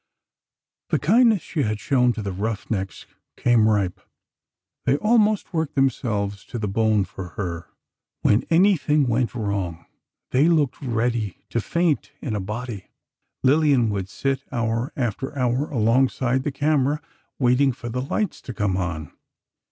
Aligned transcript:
The 0.89 0.97
kindness 0.97 1.43
she 1.43 1.61
had 1.61 1.79
shown 1.79 2.11
to 2.13 2.23
the 2.23 2.31
rough 2.31 2.71
necks 2.71 3.05
came 3.37 3.67
ripe. 3.69 4.01
They 4.85 4.97
almost 4.97 5.53
worked 5.53 5.75
themselves 5.75 6.43
to 6.45 6.57
the 6.57 6.67
bone 6.67 7.05
for 7.05 7.27
her. 7.37 7.67
When 8.23 8.43
anything 8.49 9.05
went 9.07 9.35
wrong, 9.35 9.85
they 10.31 10.47
looked 10.47 10.81
ready 10.81 11.45
to 11.51 11.61
faint 11.61 12.13
in 12.19 12.35
a 12.35 12.39
body. 12.39 12.89
Lillian 13.43 13.91
would 13.91 14.09
sit 14.09 14.43
hour 14.51 14.91
after 14.95 15.37
hour, 15.37 15.69
alongside 15.69 16.41
the 16.41 16.51
camera, 16.51 16.99
waiting 17.37 17.71
for 17.71 17.87
the 17.89 18.01
lights 18.01 18.41
to 18.41 18.55
come 18.55 18.77
on. 18.77 19.11